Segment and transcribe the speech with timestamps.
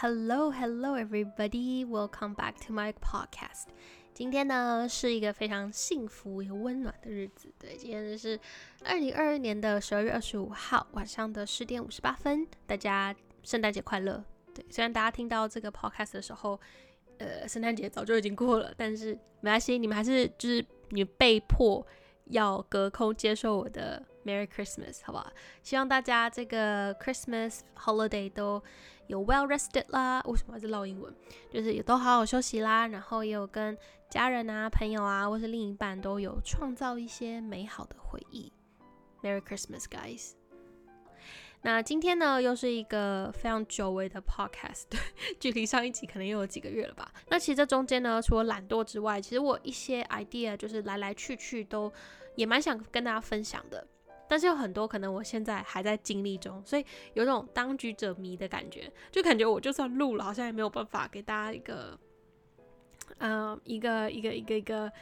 [0.00, 1.84] Hello, hello, everybody.
[1.84, 3.64] Welcome back to my podcast.
[4.14, 7.52] 今天呢是一个非常幸福又温暖的日子。
[7.58, 8.38] 对，今天是
[8.84, 12.46] 二零二二年的十二月二十五号晚上的十点五十八分。
[12.64, 14.24] 大家圣诞节快乐！
[14.54, 16.60] 对，虽然大家听到这个 podcast 的时候，
[17.18, 21.84] 呃，圣诞节早就已经过了，但是没关系，你们还是就是你被迫
[22.26, 25.32] 要隔空接受我的 Merry Christmas，好不好？
[25.62, 28.62] 希望大家这个 Christmas holiday 都
[29.06, 31.14] 有 well rested 啦，为什么还是唠英文？
[31.50, 33.74] 就是也都好好休息啦，然后也有跟
[34.10, 38.52] 家人啊、朋友啊，或是另一半都有创造一些美好的回忆。
[39.22, 40.32] Merry Christmas, guys！
[41.62, 44.84] 那今天呢，又是一个非常久违的 podcast，
[45.40, 47.10] 距离上一集可能又有几个月了吧。
[47.30, 51.90] 那其实这中间呢，除了懒惰之外，其实我一些 idea 就是来来去去都
[52.36, 53.84] 也蛮想跟大家分享的。
[54.28, 61.98] 但是有很多可能我现在还在经历中，所以有种当局者迷的感觉，就感觉我就算录了，好像也没有办法给大家一个，
[63.18, 64.92] 嗯，一个一个一个一个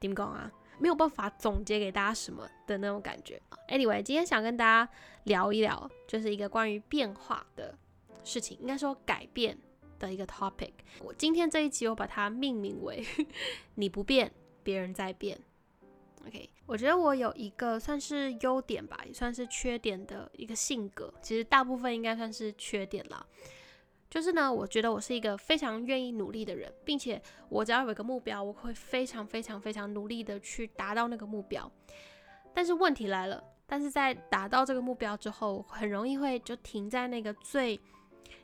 [0.00, 0.50] 怎么讲啊？
[0.78, 3.40] 没有办法总结给大家什么的那种感觉。
[3.68, 4.92] Anyway，今天想跟大家
[5.24, 7.74] 聊一聊，就是一个关于变化的
[8.22, 9.56] 事情，应该说改变
[9.98, 10.72] 的一个 topic。
[11.02, 13.02] 我今天这一集我把它命名为
[13.76, 14.30] “你不变，
[14.62, 15.40] 别人在变”。
[16.26, 21.12] OK，我觉得我有一个算是优点吧，也算是缺点的一个性格。
[21.22, 23.24] 其实大部分应该算是缺点啦。
[24.08, 31.70] 就是呢，我觉得我是一个非常愿意努力的人，并且我只要有一个目标，我会非常非常非常努力的去达到那个目标。
[32.54, 37.78] 但是问题来了，但是在达到这个目标之后，很容易会就停在那个最，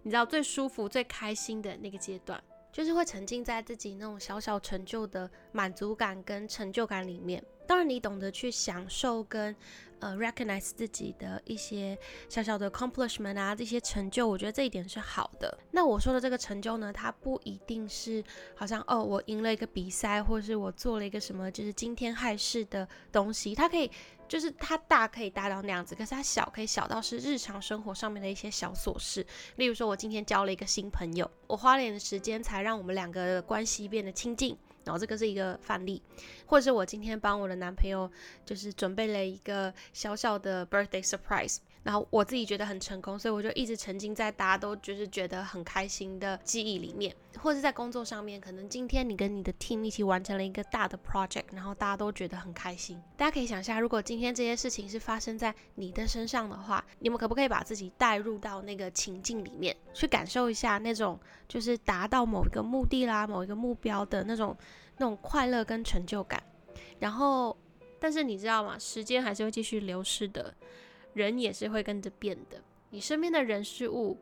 [0.02, 7.42] 你知道最舒服、最开心的那个阶段，就是会沉浸在自己那种小小成就的满足感跟成就感里面。
[7.66, 9.54] 当然，你懂得去享受跟
[10.00, 11.96] 呃 recognize 自己的一些
[12.28, 15.56] 小小的 accomplishment 啊，这些成就，我觉得这一点是好的。
[15.70, 18.22] 那我说的这个成就呢，它不一定是
[18.54, 23.54] 好像哦，我赢了一个比赛，或是我做了一个什么就是惊天骇世的东西。
[23.54, 23.90] 它可以
[24.28, 29.24] 就是它大可以大到那样子，可是它小可以小到是日常生活上面的一些小琐事。
[29.56, 34.58] 例如说，我今天交了一个新朋友，我花了点时间才让我们两个关系变得亲近。
[34.84, 36.02] 然后这个是一个范例，
[36.46, 38.10] 或者是我今天帮我的男朋友
[38.44, 53.00] 就是准备了一个小小的 birthday surprise，然后我自己觉得很成功，所以我就一直沉浸在大家都就是觉得很开心的记忆里面，或者是在工作上面，可能今天你跟你的 team 一起完成了一个大的 project，然后大家都觉得很开心。
[53.16, 61.18] 大家可以想一下，如果今天这些事情是发生在你的身上的话，你们可不可以把自己带入到那个情境里面，去感受一下那种
[61.48, 64.56] 就是达到某一个目的啦、某一个目标的那种。
[64.98, 66.40] 那种快乐跟成就感，
[67.00, 67.56] 然后，
[67.98, 68.78] 但是你知道吗？
[68.78, 70.54] 时间还是会继续流逝的，
[71.12, 72.62] 人也是会跟着变的。
[72.90, 74.18] 你身边的人事物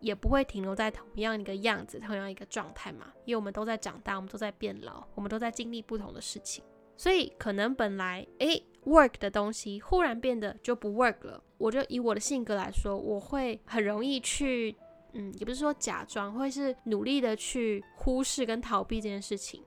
[0.00, 3.12] 也不会停留在同样一个样子、同样一个状态嘛？
[3.24, 6.64] 因为我们都在长大，我们都在变老，我们都在经历不同的事情。
[6.96, 11.42] 所以可能本来诶 work 的东西，忽然变得就不 work 了。
[11.56, 14.74] 我就以我的性格来说，我会很容易去，
[15.12, 19.62] 嗯，也不是说假装，会是努力的去忽视跟逃避这件事情。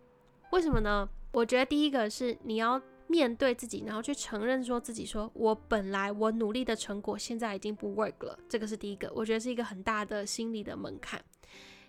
[0.52, 1.08] 为什么呢？
[1.34, 11.22] 我觉得第一个是你要面对自己，然后去承认说自己说我本来我努力的成果现在已经不 work 了，这个是第一个，我觉得是一个很大的心理的门槛。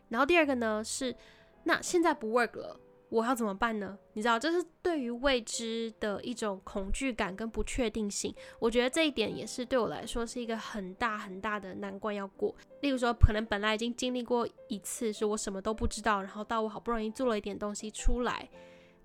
[0.09, 1.15] 然后第二个呢是，
[1.63, 2.79] 那现在不 work 了，
[3.09, 3.97] 我要怎么办呢？
[4.15, 8.35] 你知道，这是对于未知的一种恐惧感跟不确定性。
[8.59, 12.55] 我觉得这一点也是对我来说是一个很大很大的难关要过。
[12.81, 18.49] 例如说，可能本来已经经历过一次，是我什么都不知道，然后到我好不容易做了一点东西出来，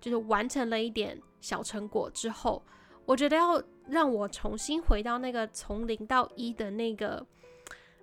[0.00, 2.62] 就是完成了一点小成果之后，
[3.04, 7.24] 我觉得要让我重新回到那个从零到一的那个、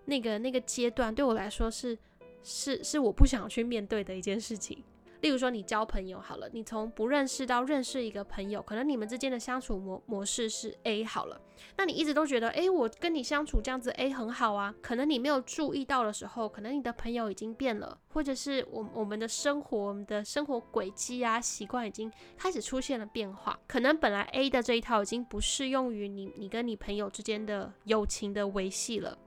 [0.06, 1.98] 那个、那个阶段，对我来说是
[2.44, 4.84] 是是我不想去面对的一件事情。
[5.22, 11.42] 例如说，你交朋友好了，你从不认识到认识一个朋友，可能你们之间的相处模模式是 A 好了，
[11.78, 14.74] 那你一直都觉得，诶，我跟你相处这样子 A 很好啊。
[14.82, 23.60] 可能你没有注意到的时候，可能你的朋友已经变了，或者是我我们的生活、我们的生活轨迹啊、习惯已经开始出现了变化。
[23.68, 29.18] 可能本来 A 的这一套已经不适用于你你跟你朋友之间的友情的维系了。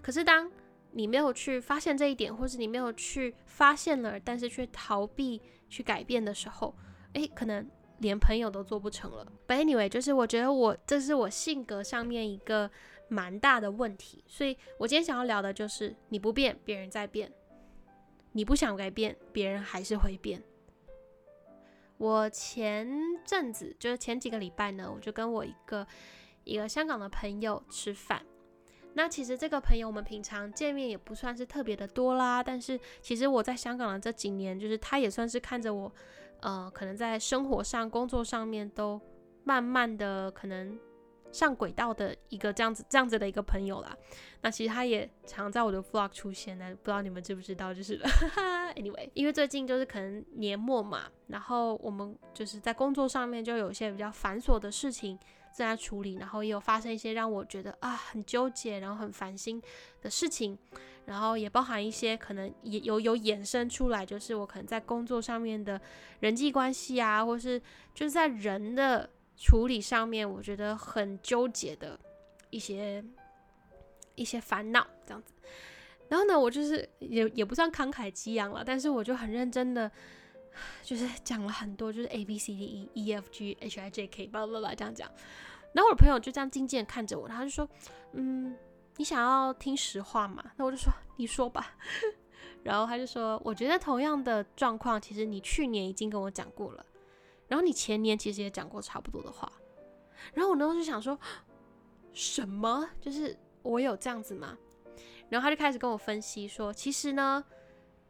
[0.00, 0.50] 可是当
[0.92, 6.74] 你没有去发现这一点，或是你没有去发现了，但是却逃避去改变的时候，
[7.14, 7.68] 诶，可能
[7.98, 9.26] 连朋友都做不成了。
[9.48, 12.70] But anyway，就是我觉得我这是我性格上面一个
[13.08, 17.28] 蛮大的问题，所以我今天想要聊的就是你不变，别人在变；
[18.32, 20.42] 你不想改变，别人还是会变。
[21.98, 22.88] 我前
[23.24, 25.86] 阵子就是前几个礼拜呢，我就跟我一个
[26.44, 28.26] 一个香港的朋友吃饭。
[28.94, 35.90] 那其实这个朋友我们平常见面也不算是特别的多啦，但是其实我在香港的这几年，就是他也算是看着我，
[36.40, 39.00] 呃，可能在生活上、工作上面都
[39.44, 40.78] 慢慢的可能
[41.30, 43.96] 上轨道的一个这样子、这样子的一个朋友啦。
[44.42, 47.72] 那其实他也常在我的 vlog 出现，那不知道你们知不知道？
[47.72, 47.98] 就是
[48.76, 55.18] anyway，因为最近就是可能年末嘛，然后我们就是在工作上面就有一些比较繁琐的事情。
[55.54, 59.62] 正在处理，然后也有发生一些让我觉得啊很纠结，然后很烦心
[60.00, 60.56] 的事情，
[61.06, 65.80] 然后也包含一些可能也有有衍生出来，就是我可能在工作上面的
[66.20, 67.60] 人际关系啊，或是
[67.94, 71.98] 就是在人的处理上面，我觉得很纠结的
[72.50, 73.04] 一些
[74.14, 75.34] 一些烦恼这样子。
[76.08, 79.90] 然后呢，我就是也也不算慷慨激昂了，但是我就很认真的，
[80.82, 85.10] 就是讲了很多，就是 A B C D E E F G H I J K 巴拉巴拉这样讲。
[85.72, 87.68] 然后我的朋友就这样静静的看着我，他就说
[88.12, 88.56] ：“嗯，
[88.96, 91.76] 你想要听实话吗？”那我就说：“你说吧。
[92.62, 96.84] ”然后他就说：“我觉得同样的状况，其实你去年已经跟我讲过了，
[97.48, 99.50] 然后你前年其实也讲过差不多的话。”
[100.34, 101.18] 然后我那时候就想说
[102.12, 102.88] ：“什么？
[103.00, 104.56] 就是我有这样子吗？”
[105.30, 107.42] 然后他就开始跟我分析说：“其实呢，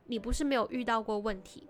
[0.07, 1.69] 你不是没有遇到过问题，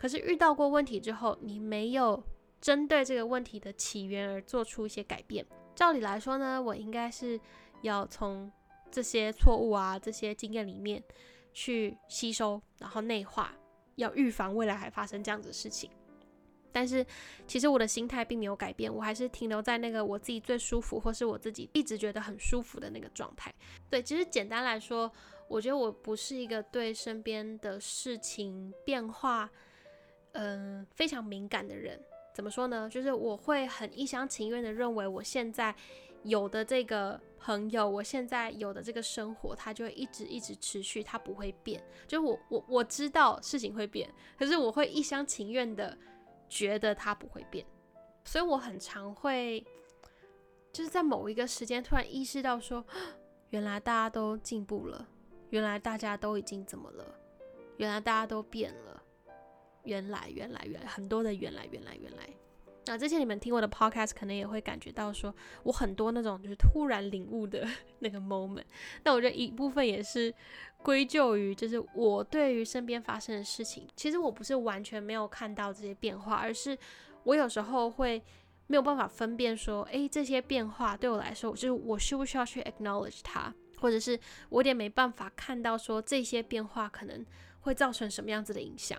[0.00, 2.22] 可是遇到过问题之后，你没有。”
[2.60, 5.42] 针对这个问题的起源而做出一些改变。
[5.74, 7.40] 照理来说呢，我应该是
[7.80, 8.52] 要从
[8.90, 11.02] 这些错误啊、这些经验里面
[11.54, 13.54] 去吸收，然后内化，
[13.96, 15.90] 要预防未来还发生这样子的事情。
[16.70, 17.04] 但是
[17.46, 23.50] 其实我的心态并没有改变，我还是停留在那个我自己最舒服，或是我自己一直觉得很舒服的那个状态。
[23.88, 25.10] 对，其实简单来说，
[25.48, 29.50] 我觉得我不是一个对身边的事情变化，
[30.32, 32.00] 嗯，非常敏感的人。
[32.32, 32.88] 怎么说呢？
[32.88, 35.74] 就是我会很一厢情愿的认为，我现在
[36.22, 41.82] 有的这个朋友，我现在有的这个生活，它就会一直一直持续，它不会变。
[42.06, 45.98] 就我我我知道事情会变，可是我会一厢情愿的
[46.48, 47.66] 觉得它不会变。
[48.24, 49.66] 所以我很常会
[50.72, 52.84] 就是在某一个时间突然意识到说，
[53.50, 55.06] 原来大家都进步了，
[55.50, 57.04] 原来大家都已经怎么了，
[57.78, 58.89] 原来大家都变了。
[59.84, 62.28] 原来，原来，原来，很多的原来，原来，原来。
[62.86, 65.32] 那之前你们听我的 podcast，可能也会感觉到，说
[65.62, 67.64] 我很多那种就是突然领悟的
[68.00, 68.64] 那个 moment。
[69.04, 70.34] 那我觉得一部分也是
[70.82, 76.76] 归咎于，就是我对于身边发生的事情，其实我不是完全没有看到这些变化，而是
[77.24, 78.20] 我有时候会
[78.66, 84.18] 没有办法分辨说，诶，这些变化对我来说，就是我需不需要去 acknowledge 它，或者是
[84.48, 87.24] 我有点没办法看到说这些变化可能
[87.60, 88.98] 会造成什么样子的影响。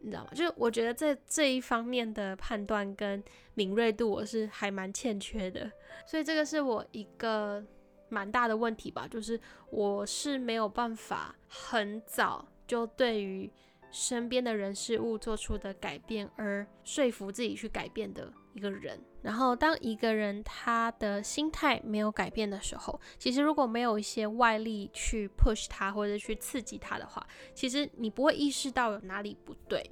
[0.00, 0.30] 你知道吗？
[0.34, 3.22] 就是我觉得在这一方面的判断跟
[3.54, 5.70] 敏锐度，我是还蛮欠缺的，
[6.06, 7.64] 所以这个是我一个
[8.08, 9.38] 蛮大的问题吧，就是
[9.70, 13.50] 我是没有办法很早就对于
[13.90, 19.00] 身边的人事物做出的改变而说服自己去改变的一个人。
[19.22, 29.90] 然后，当一个人他的心态没有改变的时候，其实如果没有一些外力去 push 他或者去刺激他的话，其实你不会意识到有哪里不对。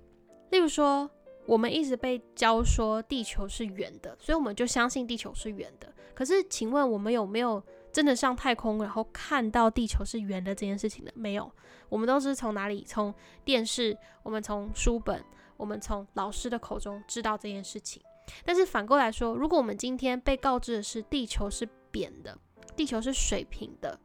[0.50, 1.10] 例如说，
[1.46, 5.92] 我们一直被教说地球是圆的，所以我们就相信地球是圆的。
[6.14, 11.10] 可是，请问我们有没有真的上太空，然后看到地球是圆的这件事情呢？
[11.14, 11.50] 没有，
[11.88, 12.84] 我们都是从哪里？
[12.86, 13.12] 从
[13.44, 15.22] 电视，我们从书本，
[15.56, 18.00] 我们从老师的口中知道这件事情。
[18.44, 22.36] 但是反过来说，如果我们今天被告知的是地球是扁的，
[22.74, 23.98] 地球是水平的，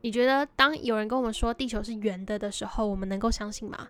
[0.00, 3.88] 你觉得当有人跟我们说地球是圆的的时候，我们能够相信吗？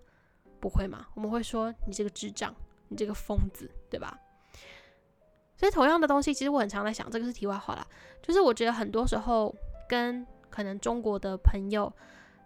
[0.61, 1.07] 不会吗？
[1.15, 2.55] 我们会说你这个智障，
[2.89, 4.19] 你这个疯子，对吧？
[5.57, 7.87] 所以同样的东西，其实我很常在想，这个是题外话啦。
[8.21, 9.55] 就是我觉得很多时候
[9.89, 11.93] 跟可能中国的朋友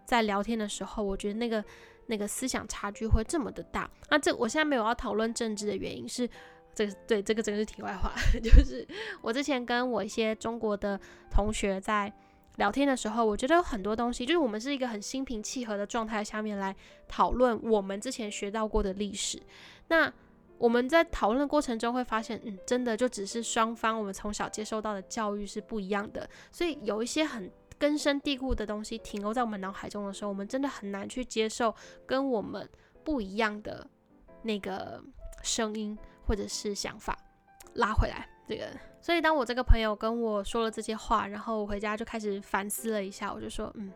[0.05, 1.63] 在聊天的时候，我觉得那个。
[2.07, 6.27] 那个思想差距会这么的大，那这我现在没有要讨论政治的原因是，
[6.73, 8.11] 这个对这个真的是题外话，
[8.41, 8.87] 就是
[9.21, 10.99] 我之前跟我一些中国的
[11.29, 12.11] 同学在
[12.55, 16.75] 聊天的时候，我觉得有很多东西，就是我们是一个很心平气和的状态下面来
[17.07, 19.41] 讨论我们之前学到过的历史。
[19.89, 20.11] 那
[20.57, 27.51] 我们在讨论的过程中会发现，嗯，真的就只是双方我们从小接受到的教育是不一样的，所以有一些很。
[27.77, 31.73] 根深蒂固的东西停留在我们脑海中的时候，我们真的很难去接受
[32.05, 32.67] 跟我们
[33.03, 33.87] 不一样的
[34.43, 35.03] 那个
[35.43, 37.17] 声音或者是想法
[37.75, 38.27] 拉回来。
[38.47, 38.65] 这个，
[39.01, 43.91] 所以当我这个朋友跟我说了这些话，然后我回家就开始反思了一下，我就说，嗯，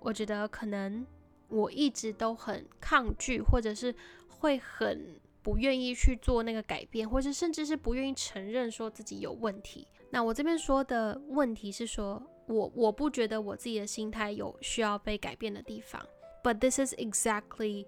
[0.00, 1.06] 我觉得可能
[1.48, 3.94] 我一直都很抗拒，或者是
[4.28, 9.88] 会很不愿意去做那个改变，或是甚至是不愿意承认说自己有问题。
[10.10, 16.04] 那我这边说的问题是说，我我不觉得我自己的心态有需要被改变的地方。
[16.42, 17.86] But this is exactly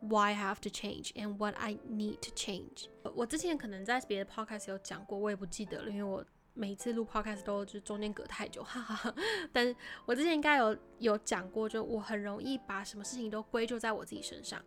[0.00, 2.86] why I have to change and what I need to change。
[3.14, 9.14] 我之前可能在别的 podcast 有讲过，我也不记得了，因为我每次录 podcast 都就中间隔太久，哈哈。
[9.52, 14.60] 但是我之前应该有有讲过，就我很容易把什么事情都归咎在我自己身上，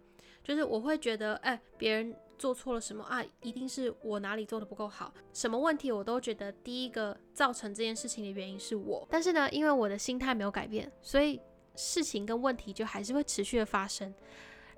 [0.46, 2.16] 就是我会觉得，哎，别人。
[2.38, 3.24] 做错了什么啊？
[3.44, 9.08] 一定是我哪里做的不够好，什么问题我都觉得第一个造成这件事情的原因是我。
[9.10, 11.40] 但是呢，因为我的心态没有改变，所以
[11.76, 14.14] 事情跟问题就还是会持续的发生，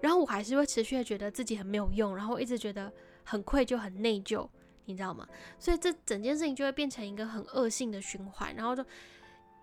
[0.01, 2.93] 然后我还是会持续的觉得自己很没有用，然后一直觉得
[3.23, 4.47] 很愧疚、很内疚，
[4.85, 5.27] 你知道吗？
[5.57, 8.85] 所以这整件事情就会变成一个很恶性的循环，然后就。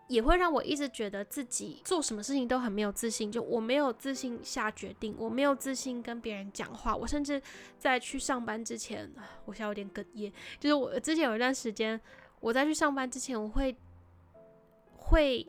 [0.06, 7.40] 也会让我一直觉得自己做什么事情都很没有自信，就我没有自信下决定，我没有自信跟别人讲话，我甚至
[7.78, 9.10] 在去上班之前，
[9.46, 11.98] 我现在有点哽咽，就是我之前有一段时间，
[12.40, 13.74] 我在去上班之前，我会
[14.96, 15.46] 会，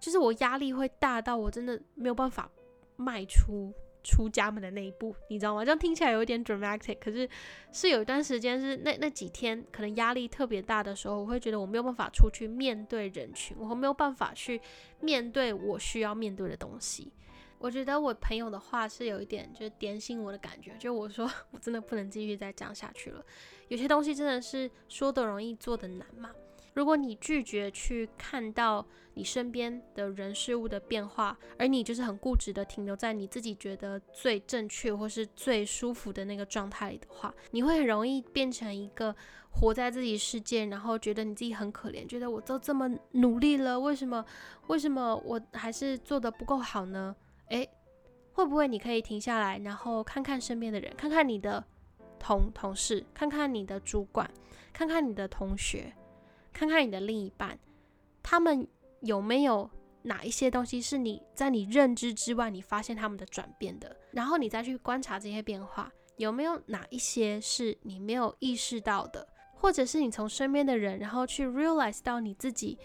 [0.00, 2.48] 就是我压力会大到我真的没有办法
[2.96, 3.72] 迈出。
[4.08, 5.62] 出家门的那一步，你知道吗？
[5.62, 7.28] 这样听起来有点 dramatic，可是
[7.70, 14.58] 是有一段时间是那那几天可能压力特别大的时候，我会觉得我没有办法出去面对人群，我没有办法去
[15.00, 17.12] 面对我需要面对的东西。
[17.58, 23.22] 我觉得我朋友的话是有一点就是点醒我的感觉，就我说 我真的不能继续再这样下去了，
[23.68, 26.30] 有些东西真的是说的容易做的难嘛。
[26.78, 39.12] 如果你拒绝去看到你身边的人事物的变化，而你就是很固执的停留在你自己觉得最正确或是最舒服的那个状态里的话，你会很容易变成一个
[39.50, 44.24] 活在自己世界，然后觉得你自己很可怜，觉得我都这么努力了，为什么
[44.68, 47.16] 为什么我还是做的不够好呢？
[47.48, 47.68] 诶，
[48.34, 51.64] 会不会你可以停下来，然后看看身边的人，看看你的
[52.20, 54.30] 同同事，看看你的主管，
[54.72, 55.92] 看看你的同学。
[56.58, 57.56] 看看你的另一半，
[58.20, 58.66] 他们
[59.02, 59.70] 有没有
[60.02, 69.24] 哪一些东西是你在你认知之外，你发现他们的转变的，然后你再去观察这些变化，有没有哪一些是你没有意识到的，
[69.54, 72.76] 或者是你从身边的人，然后去 realize 到你自己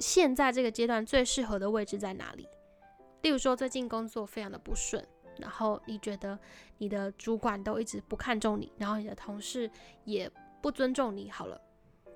[0.00, 2.48] 现在这个阶段最适合的位置在哪里？
[3.20, 5.00] 例如说，最近工作非常的不顺，
[5.38, 6.36] 然后你觉得
[6.78, 9.70] 你的主管都一直不看重你，然后你的同事
[10.02, 10.28] 也
[10.60, 11.60] 不尊重你，好了，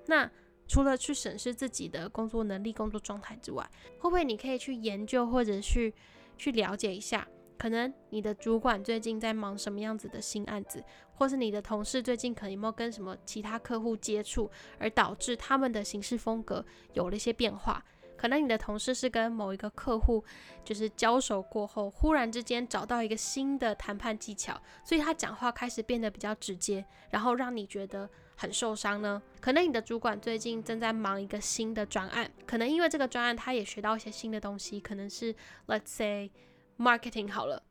[0.05, 0.29] 那。
[0.67, 3.67] 除了去审视自己的工作能力、工作状态之外，
[3.99, 5.93] 会不会你可以去研究或者去
[6.37, 10.83] 去了解一下，可能你的主管最近在忙什么样子的新案子，
[11.13, 17.83] 或是你的同事最近可能有没有跟什么其他客户接触，而导致他们的行事风格有了一些变化？
[18.17, 20.23] 可能你的同事是跟某一个客户
[20.65, 28.09] 就是交手过后，忽然之间找到一个新的谈判技巧，所以他讲话开始变得比较直接，然后让你觉得。
[28.37, 29.21] 很受伤呢？
[29.41, 35.33] 可能你的主管最近正在忙一个新的专案，可能因为这个专案他也学到一些新的东西，可能是
[35.65, 36.31] let's say
[36.77, 37.61] marketing 好了，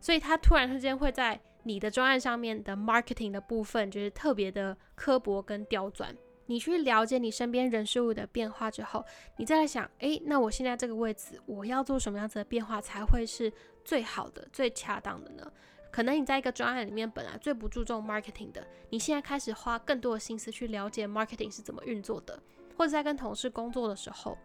[0.00, 6.14] 所以他突然之间会在你的专案上面的 marketing 的部分就是特别的刻薄跟刁钻。
[6.48, 9.04] 你去了解你身边人事物的变化之后，
[9.36, 13.52] 你再来想，诶，那我现在这个位置我要做什么样子的变化才会是
[13.84, 15.52] 最好的、最恰当的呢？
[15.96, 22.38] 可能你在一个专案里面本来最不注重 marketing 的，你现在开始花更多的心思去了解 marketing 是怎么运作的，
[22.76, 24.36] 或者在跟同事工作的时候，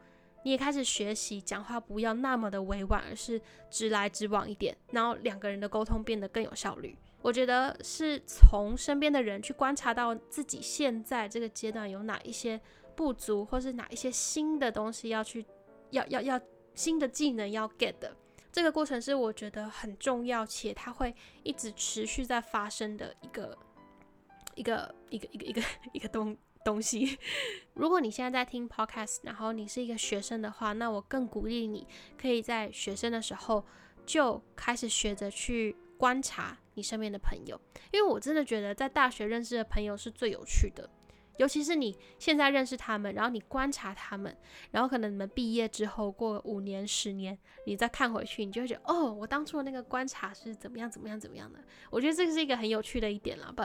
[0.45, 6.97] 你也开始学习讲话不要那么的委婉，而是直来直往一点，然后两个人的沟通变得更有效率。
[7.21, 12.57] 我觉得是从身边的人去观察到自己现在这个阶段有哪一些
[12.95, 15.45] 不足，或是哪一些新的东西要去
[15.89, 16.39] 要要要
[16.75, 18.15] 新的技能要 get 的。
[18.51, 23.57] 这个过程是我觉得很重要，且它会一直持续在发生的一个
[24.55, 25.61] 一个一个一个一个
[25.93, 27.17] 一个东东西。
[27.73, 31.87] 如果你现在在听 podcast，然后你是一个学生的话，那我更鼓励你
[32.19, 33.65] 可以在学生的时候
[34.05, 37.59] 就开始学着去观察你身边的朋友，
[37.91, 40.89] 因为我真的觉得在大学认识的朋友是最有趣的。
[41.41, 44.37] 尤其是你现在认识他们，然后你观察他们，
[44.69, 51.57] 然后可能你们毕业之后过五年、十年，你再看回去，你就会觉得哦，我当初的那个观察是怎么样、怎么样、怎么样的。
[51.89, 53.51] 我觉得这个是一个很有趣的一点了。
[53.51, 53.63] 不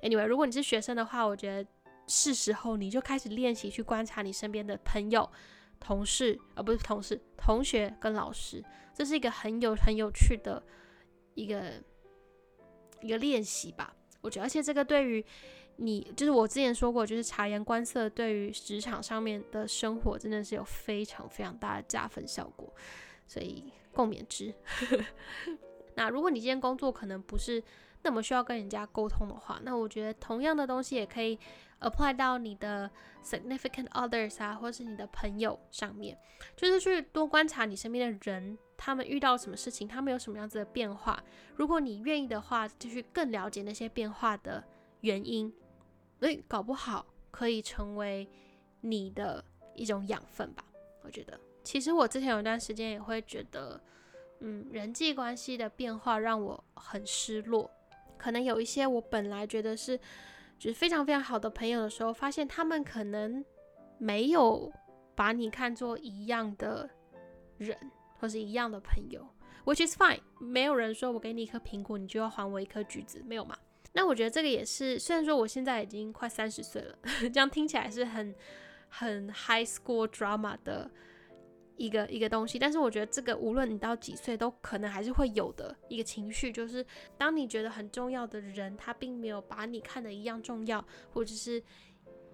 [0.00, 1.70] anyway，如果你是学生的话，我觉得
[2.06, 5.30] 是时候你就开始练习去观察你身边的朋友、
[5.78, 8.64] 同事，而不是同事、同学跟老师。
[8.94, 10.62] 这是一个很有很有趣的
[11.34, 11.74] 一个
[13.02, 13.94] 一个练习吧。
[14.22, 15.24] 我觉得，而且这个对于
[15.82, 22.70] 你就是我之前说过，就是察言观色，对于职场上面的生活真的是有非常非常大的加分效果，
[23.26, 24.54] 所以共勉之。
[25.96, 27.62] 那如果你今天工作可能不是
[28.02, 31.38] 那么需要跟人家沟通的话，那我觉得同样的东西也可以
[31.80, 32.90] apply 到你的
[33.24, 36.16] significant others 啊，或是你的朋友上面，
[36.56, 41.22] 就是去多观察你身边的人，他们遇到什么事情，他们有什么样子的变化。
[41.56, 44.62] 如果你愿意的话，就去更了解那些变化的
[45.00, 45.52] 原因，
[46.20, 48.28] 所以搞不好可以成为
[48.82, 49.42] 你的
[49.74, 50.62] 一种养分吧。
[51.02, 53.80] 我觉得，其实我之前有一段时间也会觉得，
[54.40, 57.70] 嗯，人际关系的变化让我很失落。
[58.18, 59.98] 可能有一些我本来觉得是
[60.58, 63.42] 就是非常非常好的朋友的时候，发现他们可能
[63.96, 64.70] 没有
[65.14, 66.88] 把你看作一样的
[67.56, 67.74] 人，
[68.18, 69.26] 或是一样的朋友
[69.64, 70.20] ，which is fine。
[70.38, 73.56] 没有人说我给你一颗苹果，你就要还我一颗橘子，没有嘛？
[73.92, 76.98] 那我觉得这个也是，虽然说我现在已经快三十岁了，
[77.32, 78.34] 这样听起来是很
[78.88, 80.90] 很 high school drama 的。
[81.76, 86.84] 一个一个东西，但是我觉得这个无论你到几岁，都可能还是会有的一个情绪，就是
[87.16, 91.62] 当你觉得很重要的人，他并没有把你看的一样重要，或者是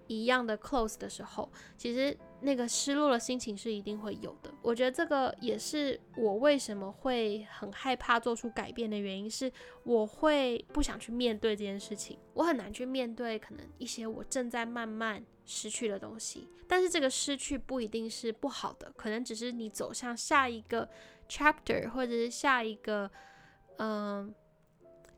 [0.07, 4.53] 一样的 close 的时候，其实那个失落的心情是一定会有的。
[4.67, 9.49] 我觉得这个也是我为什么会很害怕做出改变的原因，是
[9.83, 15.23] 我会不想去面对这件事情，我很难去面对可能一些我正在慢慢。
[15.49, 20.89] 失去的东西，但是这个失去不一定是不好的，可能只是你走向下一个
[21.29, 23.09] chapter 或者是下一个
[23.77, 24.35] 嗯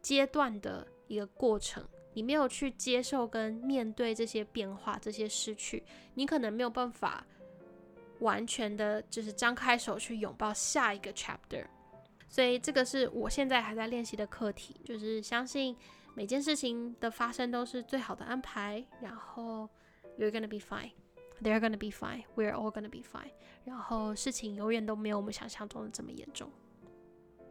[0.04, 1.84] 阶段的一个过程。
[2.14, 7.26] 你没有去接受跟面对这些变化、这些失去，你可能没有办法
[8.20, 11.66] 完全的，就是张开手去拥抱下一个 chapter。
[12.28, 15.76] 所以这个是我现在还在练习的课题，就是相信
[16.16, 19.70] 每件事情的发生都是最好的安排，然后。
[20.18, 20.92] You're gonna be fine.
[21.42, 22.26] They're gonna be fine.
[22.36, 23.32] We're all gonna be fine.
[23.64, 26.52] 然后事情永远都没有我们想象中的这么严重。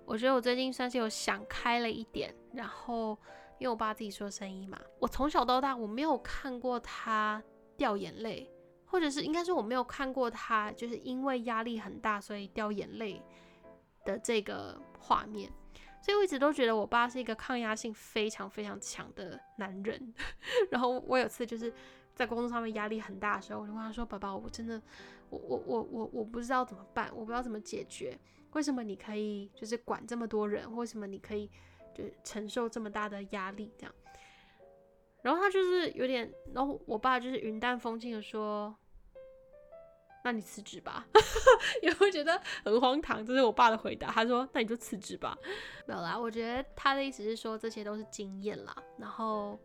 [0.05, 2.35] 我觉得我最近算是有想开了一点。
[2.53, 3.19] 然后
[3.59, 7.43] 因为我爸自己说生意嘛，我从小到大我没有看过他
[7.75, 8.51] 掉眼泪，
[8.89, 13.23] 或者是应该说我没有看过他就是因为压力很大所以掉眼泪
[14.05, 15.51] 的这个画面。
[16.03, 20.15] 所以我一直都觉得我爸是一个抗压性非常非常强的男人。
[20.71, 21.73] 然后我有次就是。
[22.19, 24.83] 在工作上面压力很大的时候，我就问他说：“宝宝，我真的，
[25.31, 28.19] 我我我我我不知道怎么办，我不知道怎么解决。
[28.55, 30.75] 为什么你可以就是管这么多人？
[30.75, 31.49] 为什么你可以
[31.95, 33.73] 就承受这么大的压力？
[33.79, 33.95] 这样？”
[35.23, 38.75] 然后他就是有点，然后我爸就是云淡风轻的说
[40.25, 41.07] ：“那你辞职吧。
[41.83, 44.09] ”也会觉得很荒唐，这是我爸的回答。
[44.11, 45.37] 他说：“那你就辞职吧。”
[45.87, 49.59] 没有啦，我觉得他的意思是说这些都是经验啦，然后。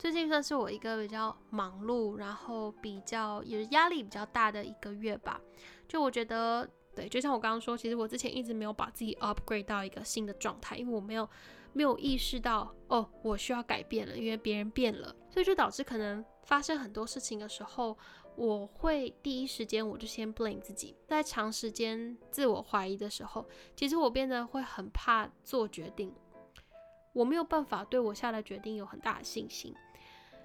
[0.00, 5.40] 最近算是我一个比较忙碌，然后比较也压力比较大的一个月吧。
[5.88, 11.28] 就我觉得，对，就像我刚刚说，其实我之前一直没有把自己 upgrade 到一个新的状态，因为我没有
[11.72, 17.96] 没有意识到，哦，我需要改变了，因为别人变了，所以就导致可能发生很多事情的时候，
[18.34, 26.12] 我会第一时间我就先 blame 自己，在长时间自我怀疑的时候，其实我变得会很怕做决定，
[27.12, 29.72] 我没有办法对我下的决定有很大的信心。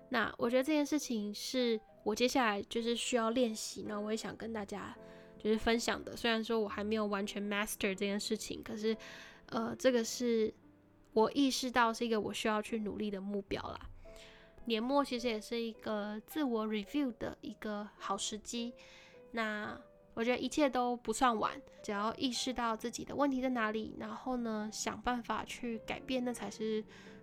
[0.10, 4.96] 那我觉得这件事情是我接下来就是需要练习，那我也想跟大家
[5.44, 6.16] 就是分享的。
[6.16, 8.96] 虽然说我还没有完全 master 这件事情，可是
[9.48, 10.54] 呃，这个是
[11.12, 13.80] 我意识到是一个我需要去努力的目标啦。
[14.66, 18.74] 年末其实也是一个自我 review 的一个好时机。
[19.32, 19.78] 那
[20.14, 26.82] 我觉得一切都不算晚，只要意识到自己的问题在哪里，然后呢想办法去改变，那才是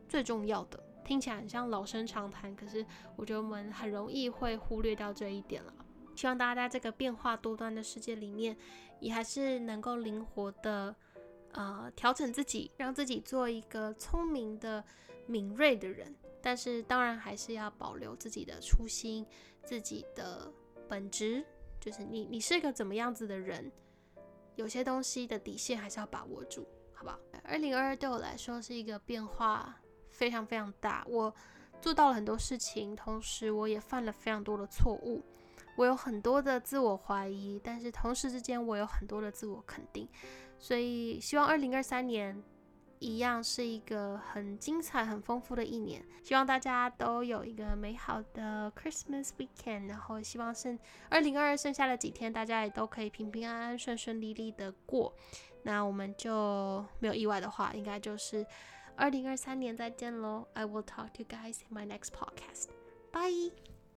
[0.09, 0.83] 最重要的。
[1.03, 2.85] 听起来很像老生常谈，可是
[3.17, 5.75] 我觉得我们很容易会忽略掉这一点了。
[6.21, 8.55] 希望大家在这个变化多端的世界里面，
[8.99, 10.95] 也还是能够灵活的
[11.53, 14.85] 呃调整自己，让自己做一个聪明的、
[15.25, 16.15] 敏锐的人。
[16.43, 19.25] 但是当然还是要保留自己的初心、
[19.65, 20.53] 自己的
[20.87, 21.43] 本质，
[21.81, 23.73] 就是你你是个怎么样子的人，
[24.57, 27.19] 有些东西的底线还是要把握住，好不好？
[27.45, 29.75] 二零二二对我来说是一个变化。
[30.11, 31.35] 非常非常大，我
[31.81, 35.25] 做到了很多事情，同时我也犯了非常多的错误，
[35.77, 40.09] 我有很多的自我怀疑，但是同时之间我有很多的自我肯定，
[40.59, 42.43] 所以希望二零二三年
[42.99, 50.79] 一样是一个很精彩、很丰富的一年，希望大家都有一个美好的 Christmas weekend，然后希望剩
[51.09, 55.15] 二零二二剩下的几天，大家也都可以平平安安、顺顺利利的过，
[55.63, 58.47] 那我们就没有意外的话，应该就是。
[58.97, 62.69] 二零二三年再见喽！I will talk to you guys in my next podcast.
[63.11, 63.70] Bye.